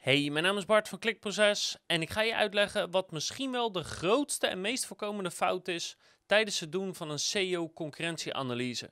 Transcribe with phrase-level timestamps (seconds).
[0.00, 3.72] Hey, mijn naam is Bart van Klikproces en ik ga je uitleggen wat misschien wel
[3.72, 8.90] de grootste en meest voorkomende fout is tijdens het doen van een SEO-concurrentieanalyse.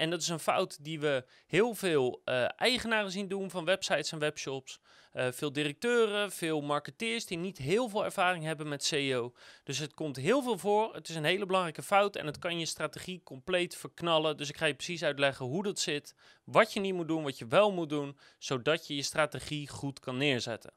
[0.00, 4.12] En dat is een fout die we heel veel uh, eigenaren zien doen van websites
[4.12, 4.80] en webshops.
[5.12, 9.34] Uh, veel directeuren, veel marketeers die niet heel veel ervaring hebben met SEO.
[9.64, 10.94] Dus het komt heel veel voor.
[10.94, 14.36] Het is een hele belangrijke fout en het kan je strategie compleet verknallen.
[14.36, 17.38] Dus ik ga je precies uitleggen hoe dat zit, wat je niet moet doen, wat
[17.38, 20.72] je wel moet doen, zodat je je strategie goed kan neerzetten.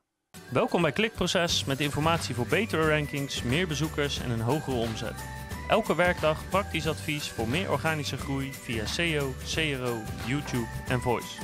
[0.50, 5.43] Welkom bij Klikproces met informatie voor betere rankings, meer bezoekers en een hogere omzet.
[5.73, 11.41] Elke werkdag praktisch advies voor meer organische groei via SEO, CRO, YouTube en Voice.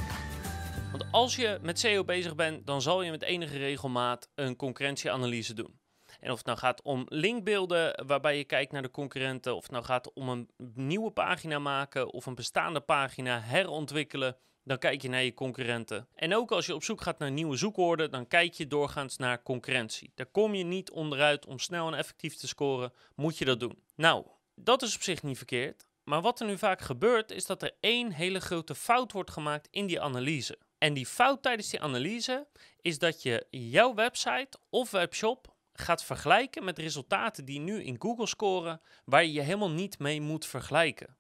[0.92, 5.54] Want als je met SEO bezig bent, dan zal je met enige regelmaat een concurrentieanalyse
[5.54, 5.80] doen.
[6.20, 9.72] En of het nou gaat om linkbeelden waarbij je kijkt naar de concurrenten, of het
[9.72, 14.38] nou gaat om een nieuwe pagina maken of een bestaande pagina herontwikkelen,
[14.70, 16.08] dan kijk je naar je concurrenten.
[16.16, 19.44] En ook als je op zoek gaat naar nieuwe zoekwoorden, dan kijk je doorgaans naar
[19.44, 20.12] concurrentie.
[20.16, 23.84] Daar kom je niet onderuit om snel en effectief te scoren, moet je dat doen.
[23.96, 25.88] Nou, dat is op zich niet verkeerd.
[26.04, 29.68] Maar wat er nu vaak gebeurt, is dat er één hele grote fout wordt gemaakt
[29.72, 30.58] in die analyse.
[30.78, 32.48] En die fout tijdens die analyse
[32.82, 38.28] is dat je jouw website of webshop gaat vergelijken met resultaten die nu in Google
[38.28, 41.18] scoren, waar je je helemaal niet mee moet vergelijken.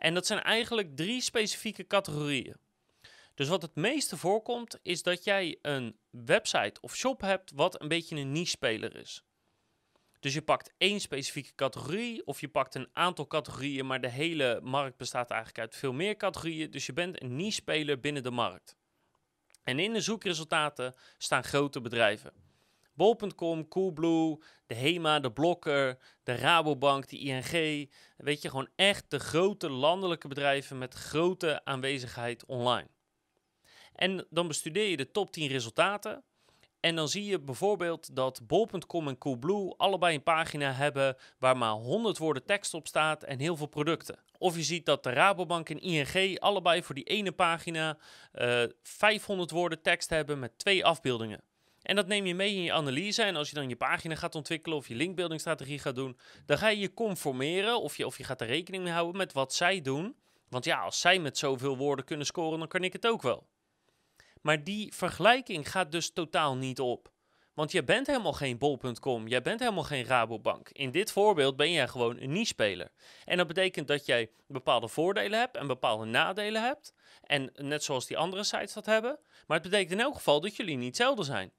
[0.00, 2.56] En dat zijn eigenlijk drie specifieke categorieën.
[3.34, 7.88] Dus wat het meeste voorkomt, is dat jij een website of shop hebt wat een
[7.88, 9.22] beetje een niche-speler is.
[10.20, 14.60] Dus je pakt één specifieke categorie of je pakt een aantal categorieën, maar de hele
[14.62, 16.70] markt bestaat eigenlijk uit veel meer categorieën.
[16.70, 18.76] Dus je bent een niche-speler binnen de markt.
[19.62, 22.32] En in de zoekresultaten staan grote bedrijven.
[23.00, 27.90] Bol.com, Coolblue, de HEMA, de Blokker, de Rabobank, de ING.
[28.16, 32.88] Weet je, gewoon echt de grote landelijke bedrijven met grote aanwezigheid online.
[33.94, 36.24] En dan bestudeer je de top 10 resultaten.
[36.80, 41.72] En dan zie je bijvoorbeeld dat Bol.com en Coolblue allebei een pagina hebben waar maar
[41.72, 44.18] 100 woorden tekst op staat en heel veel producten.
[44.38, 47.98] Of je ziet dat de Rabobank en ING allebei voor die ene pagina
[48.34, 51.49] uh, eh, 500 woorden tekst hebben met twee afbeeldingen.
[51.82, 53.22] En dat neem je mee in je analyse.
[53.22, 56.68] En als je dan je pagina gaat ontwikkelen of je linkbuildingstrategie gaat doen, dan ga
[56.68, 59.80] je je conformeren of je, of je gaat er rekening mee houden met wat zij
[59.80, 60.16] doen.
[60.48, 63.48] Want ja, als zij met zoveel woorden kunnen scoren, dan kan ik het ook wel.
[64.40, 67.12] Maar die vergelijking gaat dus totaal niet op.
[67.54, 70.68] Want je bent helemaal geen bol.com, jij bent helemaal geen Rabobank.
[70.68, 72.90] In dit voorbeeld ben jij gewoon een niche-speler.
[73.24, 76.94] En dat betekent dat jij bepaalde voordelen hebt en bepaalde nadelen hebt.
[77.22, 79.18] En net zoals die andere sites dat hebben.
[79.46, 81.52] Maar het betekent in elk geval dat jullie niet hetzelfde zijn.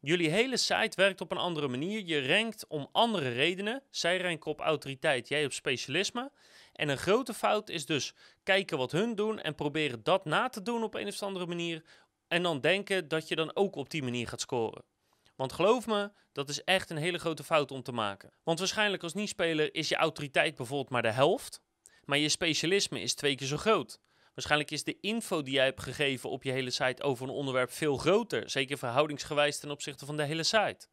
[0.00, 2.04] Jullie hele site werkt op een andere manier.
[2.04, 3.82] Je rankt om andere redenen.
[3.90, 6.30] Zij ranken op autoriteit, jij op specialisme.
[6.72, 10.62] En een grote fout is dus kijken wat hun doen en proberen dat na te
[10.62, 11.82] doen op een of andere manier.
[12.28, 14.84] En dan denken dat je dan ook op die manier gaat scoren.
[15.36, 18.32] Want geloof me, dat is echt een hele grote fout om te maken.
[18.42, 21.60] Want waarschijnlijk als niet-speler is je autoriteit bijvoorbeeld maar de helft.
[22.04, 24.00] Maar je specialisme is twee keer zo groot.
[24.36, 27.70] Waarschijnlijk is de info die jij hebt gegeven op je hele site over een onderwerp
[27.72, 28.50] veel groter.
[28.50, 30.86] Zeker verhoudingsgewijs ten opzichte van de hele site.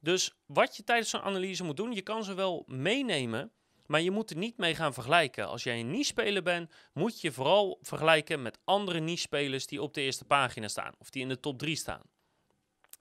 [0.00, 3.52] Dus wat je tijdens zo'n analyse moet doen, je kan ze wel meenemen,
[3.86, 5.48] maar je moet er niet mee gaan vergelijken.
[5.48, 10.00] Als jij een niche-speler bent, moet je vooral vergelijken met andere niche-spelers die op de
[10.00, 12.02] eerste pagina staan of die in de top 3 staan.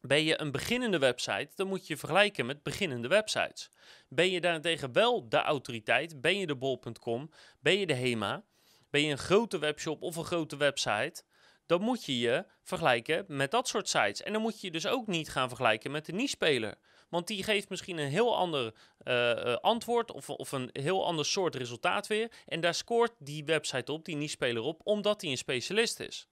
[0.02, 3.70] Ben je een beginnende website, dan moet je vergelijken met beginnende websites.
[4.10, 7.30] Ben je daarentegen wel de autoriteit, ben je de bol.com,
[7.60, 8.44] ben je de HEMA,
[8.92, 11.24] ben je een grote webshop of een grote website,
[11.66, 14.24] dan moet je je vergelijken met dat soort sites.
[14.24, 16.76] En dan moet je je dus ook niet gaan vergelijken met de niche-speler.
[17.10, 21.56] Want die geeft misschien een heel ander uh, antwoord of, of een heel ander soort
[21.56, 22.32] resultaat weer.
[22.46, 26.28] En daar scoort die website op, die niche-speler op, omdat hij een specialist is.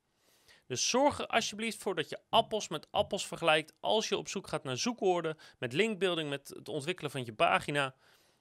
[0.68, 4.48] Dus zorg er alsjeblieft voor dat je appels met appels vergelijkt als je op zoek
[4.48, 7.96] gaat naar zoekwoorden, met linkbuilding, met het ontwikkelen van je pagina.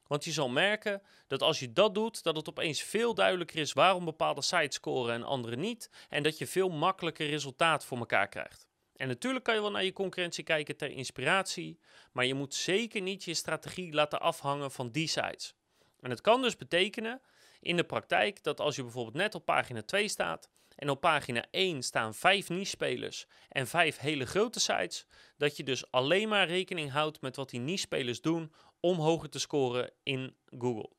[0.08, 3.72] Want je zal merken dat als je dat doet, dat het opeens veel duidelijker is
[3.72, 5.91] waarom bepaalde sites scoren en andere niet.
[6.08, 8.66] En dat je veel makkelijker resultaat voor elkaar krijgt.
[8.96, 11.78] En natuurlijk kan je wel naar je concurrentie kijken ter inspiratie,
[12.12, 15.55] maar je moet zeker niet je strategie laten afhangen van die sites.
[16.00, 17.20] En het kan dus betekenen
[17.61, 21.44] in de praktijk dat als je bijvoorbeeld net op pagina 2 staat en op pagina
[21.50, 25.06] 1 staan 5 niche-spelers en 5 hele grote sites,
[25.37, 29.38] dat je dus alleen maar rekening houdt met wat die niche-spelers doen om hoger te
[29.38, 30.90] scoren in Google.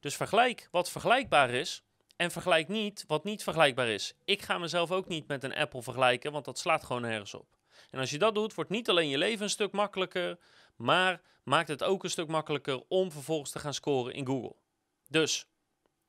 [0.00, 1.82] Dus vergelijk wat vergelijkbaar is
[2.16, 4.14] en vergelijk niet wat niet vergelijkbaar is.
[4.24, 7.46] Ik ga mezelf ook niet met een Apple vergelijken, want dat slaat gewoon nergens op.
[7.90, 10.38] En als je dat doet, wordt niet alleen je leven een stuk makkelijker,
[10.76, 14.54] maar maakt het ook een stuk makkelijker om vervolgens te gaan scoren in Google.
[15.08, 15.46] Dus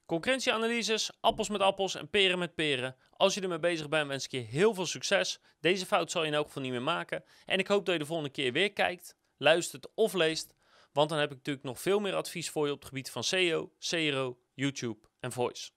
[0.05, 2.95] concurrentieanalyses, appels met appels en peren met peren.
[3.11, 5.39] Als je ermee bezig bent, wens ik je heel veel succes.
[5.59, 7.23] Deze fout zal je in elk geval niet meer maken.
[7.45, 10.53] En ik hoop dat je de volgende keer weer kijkt, luistert of leest
[10.93, 13.23] want dan heb ik natuurlijk nog veel meer advies voor je op het gebied van
[13.23, 15.71] SEO, CRO, YouTube en voice.